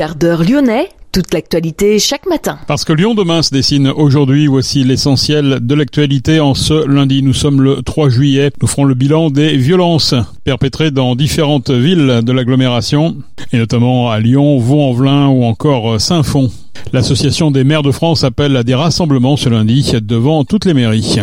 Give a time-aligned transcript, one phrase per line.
[0.00, 0.16] Quart
[0.48, 2.58] lyonnais, toute l'actualité chaque matin.
[2.66, 6.40] Parce que Lyon demain se dessine aujourd'hui, voici l'essentiel de l'actualité.
[6.40, 8.50] En ce lundi, nous sommes le 3 juillet.
[8.62, 13.18] Nous ferons le bilan des violences perpétrées dans différentes villes de l'agglomération,
[13.52, 16.50] et notamment à Lyon, Vaux-en-Velin ou encore Saint-Fond.
[16.94, 21.18] L'association des maires de France appelle à des rassemblements ce lundi devant toutes les mairies.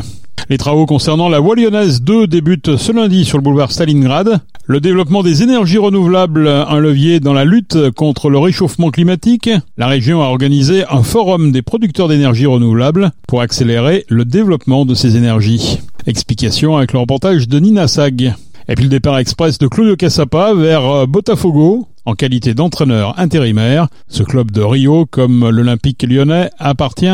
[0.50, 4.40] Les travaux concernant la voie lyonnaise 2 débutent ce lundi sur le boulevard Stalingrad.
[4.66, 9.50] Le développement des énergies renouvelables, un levier dans la lutte contre le réchauffement climatique.
[9.77, 14.94] La région a organisé un forum des producteurs d'énergie renouvelable pour accélérer le développement de
[14.96, 15.80] ces énergies.
[16.05, 18.34] Explication avec le reportage de Nina Sag.
[18.70, 23.88] Et puis le départ express de Claudio Cassapa vers Botafogo en qualité d'entraîneur intérimaire.
[24.07, 27.05] Ce club de Rio, comme l'Olympique lyonnais, appartient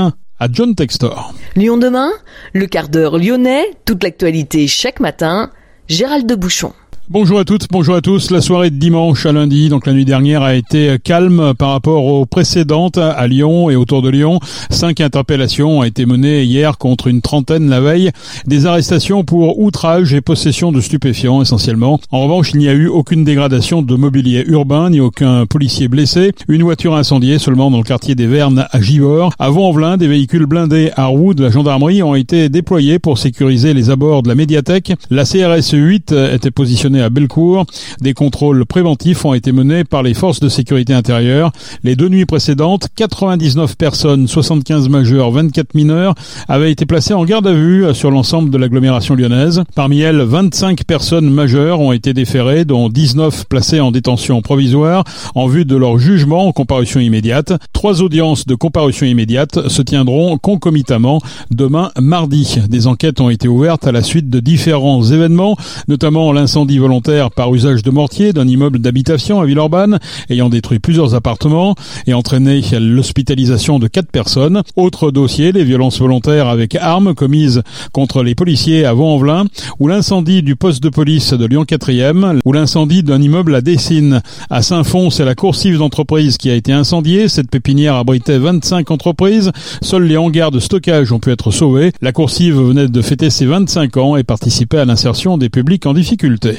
[0.43, 1.33] à John Textor.
[1.55, 2.11] Lyon demain,
[2.51, 5.51] le quart d'heure lyonnais, toute l'actualité chaque matin,
[5.87, 6.73] Gérald de Bouchon.
[7.09, 8.31] Bonjour à toutes, bonjour à tous.
[8.31, 12.05] La soirée de dimanche à lundi, donc la nuit dernière, a été calme par rapport
[12.05, 14.39] aux précédentes à Lyon et autour de Lyon.
[14.69, 18.11] Cinq interpellations ont été menées hier contre une trentaine la veille.
[18.47, 21.99] Des arrestations pour outrage et possession de stupéfiants essentiellement.
[22.09, 26.31] En revanche, il n'y a eu aucune dégradation de mobilier urbain ni aucun policier blessé.
[26.47, 29.33] Une voiture incendiée seulement dans le quartier des Vernes à Givors.
[29.39, 33.73] À Vaux-en-Velin, des véhicules blindés à roues de la gendarmerie ont été déployés pour sécuriser
[33.73, 34.93] les abords de la médiathèque.
[35.09, 37.65] La CRS 8 était positionnée à Bellecour.
[38.01, 41.51] Des contrôles préventifs ont été menés par les forces de sécurité intérieure.
[41.83, 46.15] Les deux nuits précédentes, 99 personnes, 75 majeurs, 24 mineurs,
[46.47, 49.63] avaient été placées en garde à vue sur l'ensemble de l'agglomération lyonnaise.
[49.75, 55.03] Parmi elles, 25 personnes majeures ont été déférées, dont 19 placées en détention provisoire
[55.35, 57.53] en vue de leur jugement en comparution immédiate.
[57.73, 61.19] Trois audiences de comparution immédiate se tiendront concomitamment
[61.51, 62.59] demain mardi.
[62.69, 67.55] Des enquêtes ont été ouvertes à la suite de différents événements, notamment l'incendie volontaire par
[67.55, 69.99] usage de mortier d'un immeuble d'habitation à Villeurbanne
[70.29, 71.75] ayant détruit plusieurs appartements
[72.07, 74.63] et entraîné l'hospitalisation de quatre personnes.
[74.75, 77.63] Autre dossier, les violences volontaires avec armes commises
[77.93, 79.45] contre les policiers à Vaux-en-Velin
[79.79, 84.21] ou l'incendie du poste de police de Lyon 4e ou l'incendie d'un immeuble à Dessines.
[84.49, 87.29] À Saint-Fond, c'est la coursive d'entreprise qui a été incendiée.
[87.29, 89.53] Cette pépinière abritait 25 entreprises.
[89.81, 91.93] Seuls les hangars de stockage ont pu être sauvés.
[92.01, 95.93] La coursive venait de fêter ses 25 ans et participait à l'insertion des publics en
[95.93, 96.57] difficulté.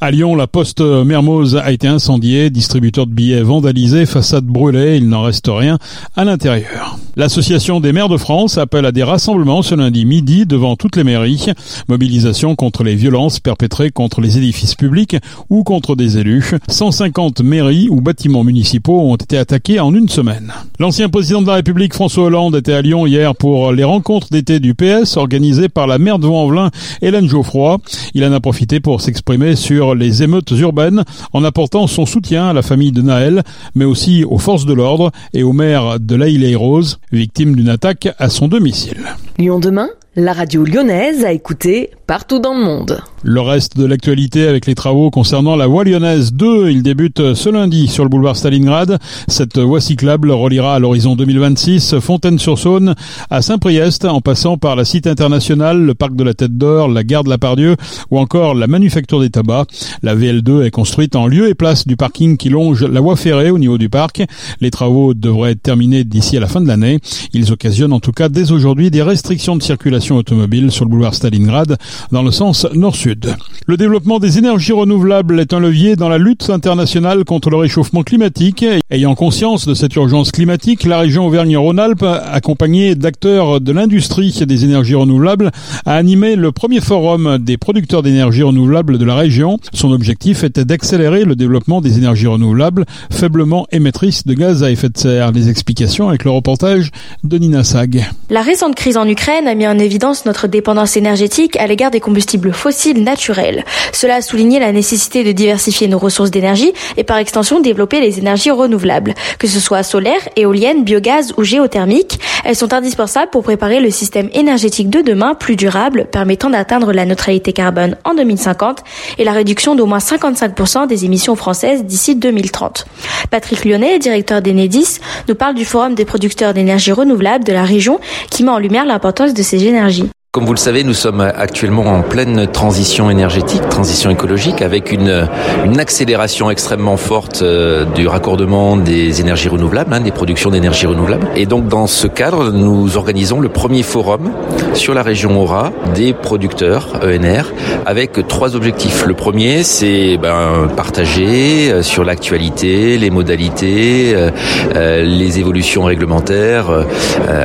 [0.00, 5.08] À Lyon, la poste Mermoz a été incendiée, distributeur de billets vandalisé, façade brûlée, il
[5.08, 5.78] n'en reste rien
[6.16, 6.98] à l'intérieur.
[7.16, 11.04] L'association des maires de France appelle à des rassemblements ce lundi midi devant toutes les
[11.04, 11.46] mairies.
[11.88, 15.16] Mobilisation contre les violences perpétrées contre les édifices publics
[15.48, 16.54] ou contre des élus.
[16.66, 20.52] 150 mairies ou bâtiments municipaux ont été attaqués en une semaine.
[20.80, 24.58] L'ancien président de la République François Hollande était à Lyon hier pour les rencontres d'été
[24.58, 27.78] du PS organisées par la maire de Vaux-en-Velin, Hélène Geoffroy.
[28.14, 32.52] Il en a profité pour s'exprimer sur les émeutes urbaines en apportant son soutien à
[32.54, 33.42] la famille de Naël,
[33.74, 38.08] mais aussi aux forces de l'ordre et au maire de La Rose, victime d'une attaque
[38.18, 39.04] à son domicile.
[39.36, 43.02] Lyon demain, la radio lyonnaise a écouté partout dans le monde.
[43.24, 47.48] Le reste de l'actualité avec les travaux concernant la voie lyonnaise 2, il débute ce
[47.48, 48.98] lundi sur le boulevard Stalingrad.
[49.26, 52.94] Cette voie cyclable reliera à l'horizon 2026 Fontaine-sur-Saône
[53.28, 57.02] à Saint-Priest en passant par la Cité internationale, le parc de la Tête d'Or, la
[57.02, 57.74] gare de la Pardieu
[58.12, 59.70] ou encore la manufacture des tabacs.
[60.04, 63.50] La VL2 est construite en lieu et place du parking qui longe la voie ferrée
[63.50, 64.22] au niveau du parc.
[64.60, 67.00] Les travaux devraient être terminés d'ici à la fin de l'année.
[67.32, 71.14] Ils occasionnent en tout cas dès aujourd'hui des restrictions de circulation automobile sur le boulevard
[71.14, 71.78] Stalingrad
[72.12, 73.34] dans le sens nord-sud.
[73.66, 78.02] Le développement des énergies renouvelables est un levier dans la lutte internationale contre le réchauffement
[78.02, 78.66] climatique.
[78.90, 84.94] Ayant conscience de cette urgence climatique, la région Auvergne-Rhône-Alpes, accompagnée d'acteurs de l'industrie des énergies
[84.94, 85.52] renouvelables,
[85.86, 89.58] a animé le premier forum des producteurs d'énergie renouvelable de la région.
[89.72, 94.90] Son objectif était d'accélérer le développement des énergies renouvelables faiblement émettrices de gaz à effet
[94.90, 95.32] de serre.
[95.32, 96.90] Les explications avec le reportage
[97.22, 98.04] de Nina Sag.
[98.28, 102.00] La récente crise en Ukraine a mis en évidence notre dépendance énergétique à l'égard des
[102.00, 103.64] combustibles fossiles naturels.
[103.92, 108.18] Cela a souligné la nécessité de diversifier nos ressources d'énergie et par extension développer les
[108.18, 112.18] énergies renouvelables, que ce soit solaire, éolienne, biogaz ou géothermique.
[112.44, 117.06] Elles sont indispensables pour préparer le système énergétique de demain plus durable, permettant d'atteindre la
[117.06, 118.80] neutralité carbone en 2050
[119.18, 122.86] et la réduction d'au moins 55% des émissions françaises d'ici 2030.
[123.30, 128.00] Patrick Lyonnais, directeur d'Enedis, nous parle du Forum des producteurs d'énergie renouvelable de la région
[128.28, 129.03] qui met en lumière l'importance
[129.34, 130.10] de ces énergies.
[130.34, 135.28] Comme vous le savez, nous sommes actuellement en pleine transition énergétique, transition écologique, avec une,
[135.64, 141.28] une accélération extrêmement forte euh, du raccordement des énergies renouvelables, hein, des productions d'énergie renouvelable.
[141.36, 144.32] Et donc, dans ce cadre, nous organisons le premier forum
[144.72, 147.52] sur la région Aura des producteurs ENR
[147.86, 149.06] avec trois objectifs.
[149.06, 156.66] Le premier, c'est ben, partager euh, sur l'actualité, les modalités, euh, les évolutions réglementaires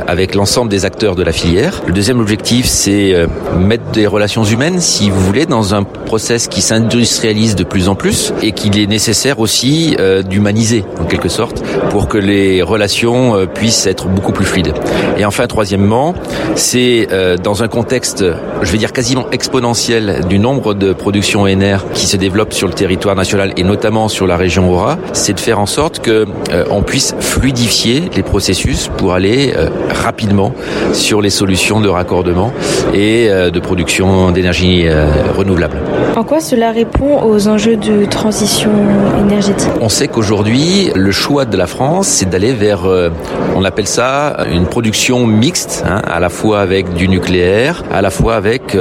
[0.08, 1.82] avec l'ensemble des acteurs de la filière.
[1.86, 3.14] Le deuxième objectif, c'est
[3.58, 7.94] mettre des relations humaines, si vous voulez, dans un process qui s'industrialise de plus en
[7.94, 9.96] plus et qu'il est nécessaire aussi
[10.28, 14.72] d'humaniser, en quelque sorte, pour que les relations puissent être beaucoup plus fluides.
[15.18, 16.14] Et enfin, troisièmement,
[16.54, 17.06] c'est
[17.42, 18.24] dans un contexte,
[18.62, 22.74] je vais dire quasiment exponentiel du nombre de productions ENR qui se développent sur le
[22.74, 26.64] territoire national et notamment sur la région Aura, c'est de faire en sorte que euh,
[26.70, 30.54] on puisse fluidifier les processus pour aller euh, rapidement
[30.92, 32.52] sur les solutions de raccordement
[32.94, 34.86] et euh, de production d'énergie
[35.36, 35.78] renouvelable.
[36.16, 38.70] En quoi cela répond aux enjeux de transition
[39.18, 39.70] énergétique?
[39.80, 42.80] On sait qu'aujourd'hui, le choix de la France, c'est d'aller vers,
[43.56, 48.10] on appelle ça une production mixte, hein, à la fois avec du nucléaire, à la
[48.10, 48.76] fois avec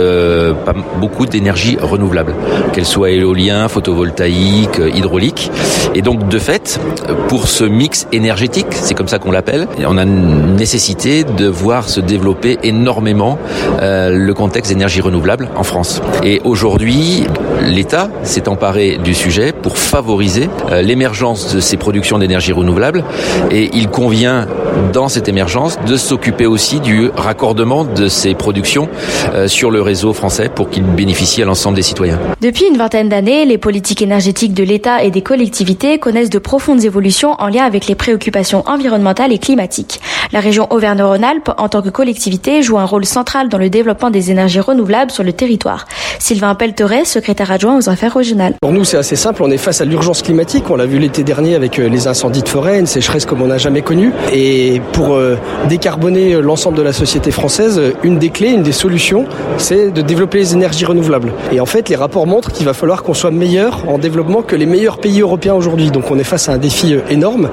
[1.00, 2.33] beaucoup d'énergie renouvelable,
[2.74, 5.51] qu'elle soit éolien, photovoltaïque, hydraulique.
[5.95, 6.80] Et donc de fait,
[7.27, 11.88] pour ce mix énergétique, c'est comme ça qu'on l'appelle, on a une nécessité de voir
[11.89, 13.38] se développer énormément
[13.81, 16.02] euh, le contexte d'énergie renouvelable en France.
[16.24, 17.26] Et aujourd'hui,
[17.62, 23.04] l'État s'est emparé du sujet pour favoriser euh, l'émergence de ces productions d'énergie renouvelable
[23.52, 24.48] et il convient
[24.94, 28.89] dans cette émergence de s'occuper aussi du raccordement de ces productions
[29.33, 32.19] euh, sur le réseau français pour qu'il bénéficie à l'ensemble des citoyens.
[32.42, 36.83] Depuis une vingtaine d'années, les politiques énergétiques de l'État et des collectivités connaissent de profondes
[36.83, 40.00] évolutions en lien avec les préoccupations environnementales et climatiques.
[40.31, 44.31] La région Auvergne-Rhône-Alpes, en tant que collectivité, joue un rôle central dans le développement des
[44.31, 45.88] énergies renouvelables sur le territoire.
[46.19, 48.54] Sylvain Pelteret, secrétaire adjoint aux affaires régionales.
[48.62, 49.42] Pour nous, c'est assez simple.
[49.44, 50.69] On est face à l'urgence climatique.
[50.69, 53.48] On l'a vu l'été dernier avec euh, les incendies de forêt, une sécheresse comme on
[53.48, 54.12] n'a jamais connue.
[54.31, 54.58] Et
[54.94, 59.25] pour euh, décarboner euh, l'ensemble de la société française, une des clés, une des solutions,
[59.57, 61.31] c'est de développer les énergies renouvelables.
[61.51, 64.56] Et en fait, les rapports montrent qu'il va falloir qu'on soit meilleur en développement que
[64.56, 65.91] les meilleurs pays européens aujourd'hui.
[65.91, 67.50] Donc on est face à un défi énorme.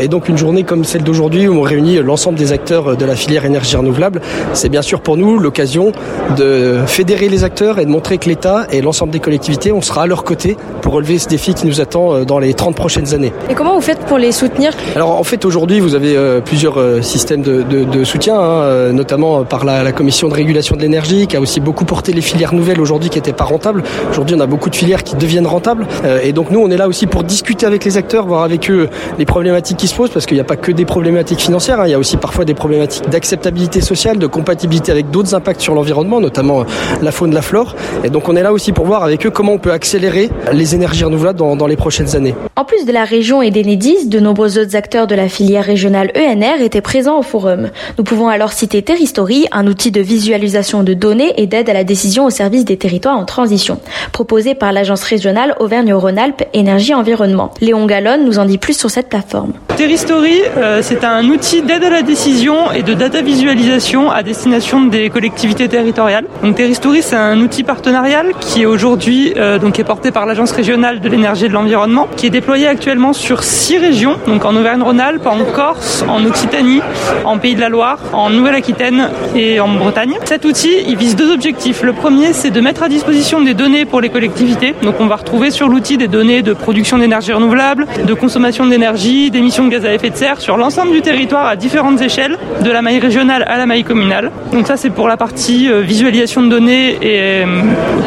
[0.00, 3.14] Et donc une journée comme celle d'aujourd'hui où on réunit l'ensemble des acteurs de la
[3.14, 4.20] filière énergie renouvelable,
[4.52, 5.92] c'est bien sûr pour nous l'occasion
[6.36, 10.02] de fédérer les acteurs et de montrer que l'État et l'ensemble des collectivités, on sera
[10.02, 13.14] à leur côté pour relever ce défi qui nous attend euh, dans les 30 prochaines
[13.14, 13.32] années.
[13.50, 14.72] Et comment vous faites pour les soutenir?
[14.94, 19.64] Alors en fait aujourd'hui vous avez euh, plusieurs euh, systèmes de, soutien, hein, notamment par
[19.64, 23.08] la, commission de régulation de l'énergie qui a aussi beaucoup porté les filières nouvelles aujourd'hui
[23.08, 23.82] qui n'étaient pas rentables.
[24.10, 25.86] Aujourd'hui on a beaucoup de filières qui deviennent rentables
[26.22, 28.88] et donc nous on est là aussi pour discuter avec les acteurs, voir avec eux
[29.18, 31.86] les problématiques qui se posent parce qu'il n'y a pas que des problématiques financières, hein,
[31.86, 35.74] il y a aussi parfois des problématiques d'acceptabilité sociale, de compatibilité avec d'autres impacts sur
[35.74, 36.64] l'environnement, notamment
[37.02, 37.74] la faune, la flore.
[38.04, 40.74] Et donc on est là aussi pour voir avec eux comment on peut accélérer les
[40.74, 42.34] énergies renouvelables dans, les prochaines années.
[42.56, 46.10] En plus de la région et d'Enedis, de nombreux autres acteurs de la filière régionale
[46.26, 47.70] ENR étaient présents au forum.
[47.98, 51.84] Nous pouvons alors citer Terristory, un outil de visualisation de données et d'aide à la
[51.84, 53.80] décision au service des territoires en transition,
[54.12, 57.52] proposé par l'agence régionale Auvergne-Rhône-Alpes Énergie Environnement.
[57.60, 59.52] Léon Gallon nous en dit plus sur cette plateforme.
[59.76, 64.84] Terristory, euh, c'est un outil d'aide à la décision et de data visualisation à destination
[64.86, 66.24] des collectivités territoriales.
[66.42, 70.52] Donc Terristory, c'est un outil partenarial qui est aujourd'hui euh, donc est porté par l'agence
[70.52, 74.56] régionale de l'énergie et de l'environnement, qui est déployé actuellement sur six régions, donc en
[74.56, 76.80] Auvergne-Rhône-Alpes, en Corse, en Occitanie,
[77.24, 80.14] en Pays de la Loire, en Nouvelle-Aquitaine et en Bretagne.
[80.24, 81.82] Cet outil, il vise deux objectifs.
[81.82, 84.74] Le premier, c'est de mettre à disposition des données pour les collectivités.
[84.82, 89.30] Donc on va retrouver sur l'outil des données de production d'énergie renouvelable, de consommation d'énergie,
[89.30, 92.70] d'émissions de gaz à effet de serre sur l'ensemble du territoire à différentes échelles, de
[92.70, 94.30] la maille régionale à la maille communale.
[94.52, 97.46] Donc ça, c'est pour la partie euh, visualisation de données et euh,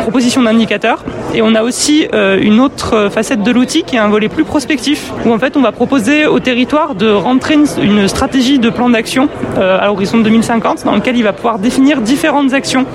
[0.02, 1.04] proposition d'indicateurs.
[1.34, 4.44] Et on a aussi euh, une autre facette de l'outil qui est un volet plus
[4.44, 8.90] prospectif, où en fait on va proposer au territoire de rentrer une, stratégie de plan
[8.90, 12.86] d'action à l'horizon 2050, dans lequel il va pouvoir définir différentes actions,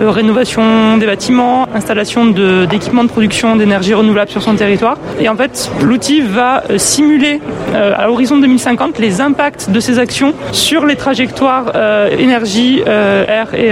[0.00, 4.96] rénovation des bâtiments, installation d'équipements de, production d'énergie renouvelable sur son territoire.
[5.20, 7.40] Et en fait, l'outil va simuler
[7.74, 11.72] à l'horizon 2050 les impacts de ces actions sur les trajectoires
[12.18, 13.70] énergie, air et,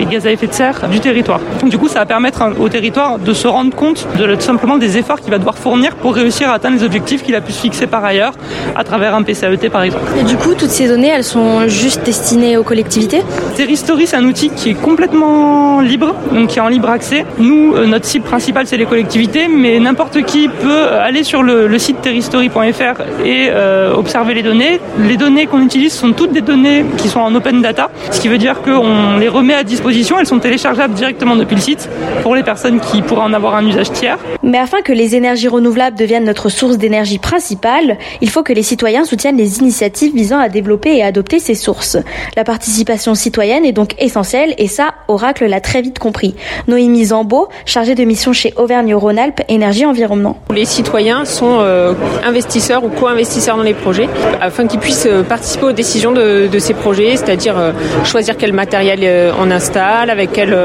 [0.00, 1.40] et gaz à effet de serre du territoire.
[1.60, 4.76] Donc, du coup, ça va permettre au territoire de se rendre compte de tout simplement
[4.76, 7.52] des efforts qu'il va devoir fournir pour réussir à atteindre les objectifs qu'il a pu
[7.52, 8.32] se fixer par ailleurs
[8.76, 10.04] à travers un PCAET par exemple.
[10.18, 13.22] Et du coup, toutes ces données, elles sont juste destinées aux collectivités?
[13.56, 17.24] Terristory, c'est un outil qui est complètement libre, donc qui est en libre accès.
[17.38, 21.78] Nous, euh, notre cible principale, c'est les collectivités, mais n'importe qui peut aller sur le,
[21.78, 24.80] site terristory.fr et euh, observer les données.
[24.98, 28.28] Les données qu'on utilise sont toutes des données qui sont en open data, ce qui
[28.28, 31.88] veut dire qu'on les remet à disposition, elles sont téléchargeables directement depuis le site
[32.22, 34.18] pour les personnes qui pourraient en avoir avoir un usage tiers.
[34.42, 38.62] Mais afin que les énergies renouvelables deviennent notre source d'énergie principale, il faut que les
[38.62, 41.96] citoyens soutiennent les initiatives visant à développer et adopter ces sources.
[42.36, 46.34] La participation citoyenne est donc essentielle et ça, Oracle l'a très vite compris.
[46.68, 50.38] Noémie Zambeau, chargée de mission chez Auvergne-Rhône-Alpes Énergie Environnement.
[50.50, 51.92] Les citoyens sont euh,
[52.24, 54.08] investisseurs ou co-investisseurs dans les projets
[54.40, 57.72] afin qu'ils puissent euh, participer aux décisions de, de ces projets, c'est-à-dire euh,
[58.04, 60.56] choisir quel matériel euh, on installe, avec quelle,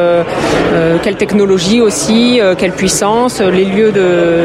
[1.03, 3.91] quelle technologie aussi, euh, quelle puissance, euh, les lieux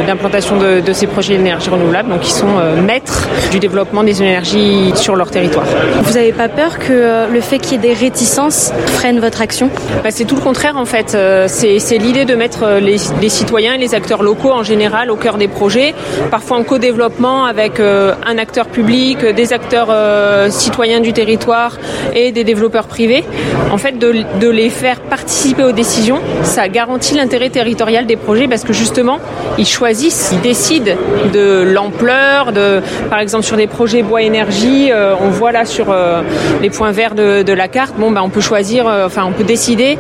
[0.07, 2.09] d'implantation de, de ces projets d'énergie renouvelable.
[2.09, 5.67] Donc ils sont euh, maîtres du développement des énergies sur leur territoire.
[6.03, 9.41] Vous n'avez pas peur que euh, le fait qu'il y ait des réticences freine votre
[9.43, 9.71] action?
[10.03, 11.17] Bah, c'est tout le contraire en fait.
[11.47, 15.37] C'est l'idée de mettre les, les citoyens et les acteurs locaux en général au cœur
[15.37, 15.95] des projets,
[16.31, 19.91] parfois en co-développement avec un acteur public, des acteurs
[20.51, 21.79] citoyens du territoire
[22.15, 23.25] et des développeurs privés.
[23.71, 28.49] En fait, de, de les faire participer aux décisions, ça garantit l'intérêt territorial des projets
[28.49, 29.19] parce que justement,
[29.59, 30.93] ils choisissent, ils décident
[31.33, 35.91] de l'ampleur, de, par exemple sur des projets bois énergie, euh, on voit là sur
[35.91, 36.23] euh,
[36.61, 39.45] les points verts de, la carte, bon, bah, on peut choisir, euh, enfin, on peut
[39.45, 39.99] décider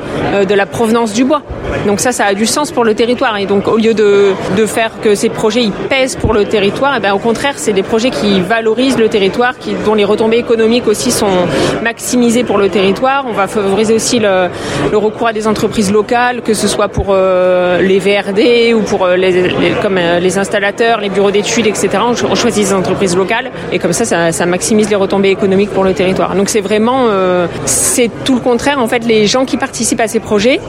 [0.48, 1.42] de la provenance du bois.
[1.86, 3.36] Donc ça, ça a du sens pour le territoire.
[3.38, 6.96] Et donc, au lieu de, de faire que ces projets ils pèsent pour le territoire,
[6.96, 10.38] et ben, au contraire, c'est des projets qui valorisent le territoire, qui, dont les retombées
[10.38, 11.46] économiques aussi sont
[11.82, 13.24] maximisées pour le territoire.
[13.28, 14.48] On va favoriser aussi le,
[14.90, 19.16] le recours à des entreprises locales, que ce soit pour les VRD ou pour euh,
[19.16, 21.88] les, les- comme euh, les installateurs, les bureaux d'études, etc.
[22.00, 25.70] On, on choisit des entreprises locales et comme ça, ça, ça maximise les retombées économiques
[25.70, 26.34] pour le territoire.
[26.34, 28.78] Donc c'est vraiment, euh, c'est tout le contraire.
[28.78, 30.60] En fait, les gens qui participent à ces projets,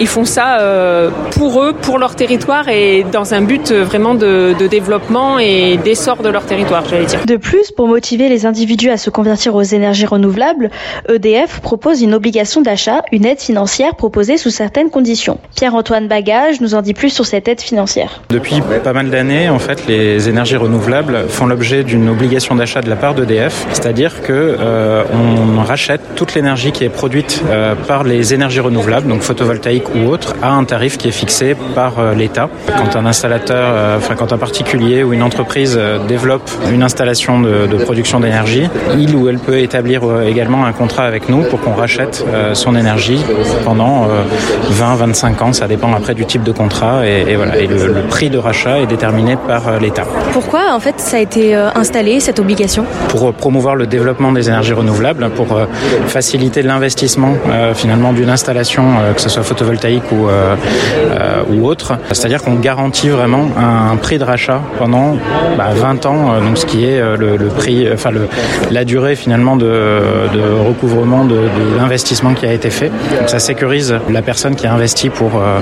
[0.00, 4.14] ils font ça euh, pour eux, pour leur territoire et dans un but euh, vraiment
[4.14, 7.20] de, de développement et d'essor de leur territoire, j'allais dire.
[7.26, 10.70] De plus, pour motiver les individus à se convertir aux énergies renouvelables,
[11.08, 15.38] EDF propose une obligation d'achat, une aide financière proposée sous certaines conditions.
[15.56, 18.20] Pierre-Antoine Bagage nous en dit plus sur cette aide financière.
[18.30, 22.90] Depuis pas mal d'années, en fait, les énergies renouvelables font l'objet d'une obligation d'achat de
[22.90, 28.04] la part d'EDF, c'est-à-dire que euh, on rachète toute l'énergie qui est produite euh, par
[28.04, 32.14] les énergies renouvelables, donc photovoltaïques ou autres, à un tarif qui est fixé par euh,
[32.14, 32.48] l'État.
[32.76, 35.78] Quand un installateur, enfin quand un particulier ou une entreprise
[36.08, 38.68] développe une installation de, production d'énergie,
[38.98, 43.20] il ou elle peut établir également un contrat avec nous pour qu'on rachète son énergie
[43.64, 44.24] pendant euh,
[44.72, 47.56] 20-25 ans, ça dépend après du type de contrat et, et voilà.
[47.58, 50.04] Et le, le prix de rachat est déterminé par euh, l'État.
[50.32, 52.84] Pourquoi en fait ça a été euh, installé cette obligation?
[53.08, 55.66] Pour euh, promouvoir le développement des énergies renouvelables, pour euh,
[56.06, 60.28] faciliter l'investissement euh, finalement d'une installation, euh, que ce soit photovoltaïque ou,
[61.52, 61.94] ou autre.
[62.12, 65.16] C'est-à-dire qu'on garantit vraiment un, prix de rachat pendant
[65.58, 68.28] bah, 20 ans, euh, donc ce qui est le, le prix, enfin le,
[68.70, 72.88] la durée finalement de, de recouvrement de, de l'investissement qui a été fait.
[73.18, 75.60] Donc ça sécurise la personne qui a investi pour euh,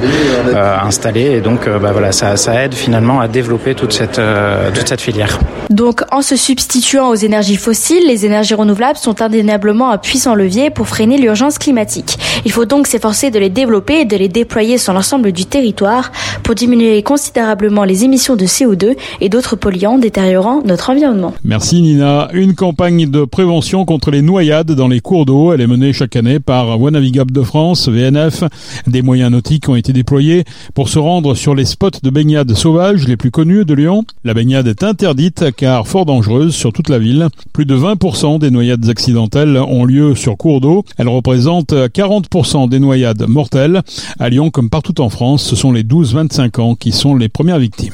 [0.54, 4.18] euh, installer et donc euh, bah, voilà, ça, ça aide finalement à développer toute cette,
[4.18, 5.38] euh, toute cette filière.
[5.70, 10.70] Donc en se substituant aux énergies fossiles, les énergies renouvelables sont indéniablement un puissant levier
[10.70, 12.18] pour freiner l'urgence climatique.
[12.44, 16.10] Il faut donc s'efforcer de les développer et de les déployer sur l'ensemble du territoire
[16.42, 21.34] pour diminuer considérablement les émissions de CO2 et d'autres polluants détériorant notre environnement.
[21.44, 22.28] Merci Nina.
[22.32, 25.52] Une campagne de prévention contre les noyades dans les cours d'eau.
[25.52, 28.42] Elle est menée chaque année par Voie Navigable de France, VNF.
[28.86, 33.06] Des moyens nautiques ont été déployés pour se rendre sur les spots de baignade sauvages
[33.06, 34.04] les plus connus de Lyon.
[34.24, 37.28] La baignade est interdite car fort dangereuse sur toute la ville.
[37.52, 40.84] Plus de 20% des noyades accidentelles ont lieu sur cours d'eau.
[40.96, 43.82] Elles représentent 40% des noyades mortelles.
[44.18, 47.58] À Lyon comme partout en France, ce sont les 12-25 ans qui sont les premières
[47.58, 47.92] victimes.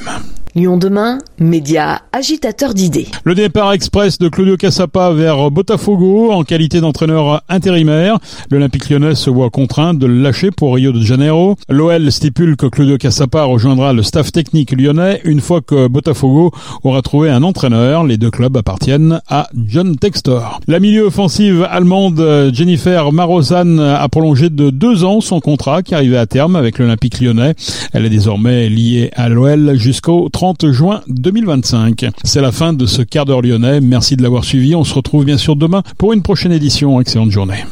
[0.57, 3.09] Lyon demain, média agitateur d'idées.
[3.25, 8.19] Le départ express de Claudio Cassapa vers Botafogo en qualité d'entraîneur intérimaire.
[8.53, 11.57] L'Olympique lyonnais se voit contraint de le lâcher pour Rio de Janeiro.
[11.69, 16.53] L'OL stipule que Claudio Cassapa rejoindra le staff technique lyonnais une fois que Botafogo
[16.85, 18.05] aura trouvé un entraîneur.
[18.05, 20.61] Les deux clubs appartiennent à John Textor.
[20.69, 26.17] La milieu offensive allemande Jennifer Marozan a prolongé de deux ans son contrat qui arrivait
[26.17, 27.55] à terme avec l'Olympique lyonnais.
[27.93, 32.05] Elle est désormais liée à l'OL jusqu'au 30 juin 2025.
[32.23, 33.81] C'est la fin de ce quart d'heure lyonnais.
[33.81, 34.75] Merci de l'avoir suivi.
[34.75, 37.01] On se retrouve bien sûr demain pour une prochaine édition.
[37.01, 37.65] Excellente journée.